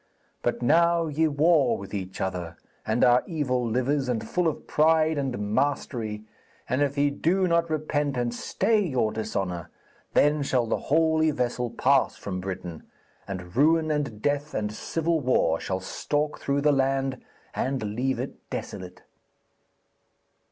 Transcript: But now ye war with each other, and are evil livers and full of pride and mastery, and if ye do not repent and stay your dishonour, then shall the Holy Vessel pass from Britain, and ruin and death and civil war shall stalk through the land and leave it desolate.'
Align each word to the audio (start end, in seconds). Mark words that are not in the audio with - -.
But 0.41 0.63
now 0.63 1.05
ye 1.05 1.27
war 1.27 1.77
with 1.77 1.93
each 1.93 2.21
other, 2.21 2.57
and 2.87 3.03
are 3.03 3.21
evil 3.27 3.63
livers 3.63 4.09
and 4.09 4.27
full 4.27 4.47
of 4.47 4.65
pride 4.65 5.15
and 5.15 5.53
mastery, 5.53 6.23
and 6.67 6.81
if 6.81 6.97
ye 6.97 7.11
do 7.11 7.47
not 7.47 7.69
repent 7.69 8.17
and 8.17 8.33
stay 8.33 8.81
your 8.83 9.11
dishonour, 9.11 9.69
then 10.15 10.41
shall 10.41 10.65
the 10.65 10.89
Holy 10.95 11.29
Vessel 11.29 11.69
pass 11.69 12.15
from 12.17 12.41
Britain, 12.41 12.81
and 13.27 13.55
ruin 13.55 13.91
and 13.91 14.23
death 14.23 14.55
and 14.55 14.73
civil 14.73 15.19
war 15.19 15.59
shall 15.59 15.79
stalk 15.79 16.39
through 16.39 16.61
the 16.61 16.71
land 16.73 17.21
and 17.53 17.93
leave 17.95 18.17
it 18.17 18.49
desolate.' 18.49 19.03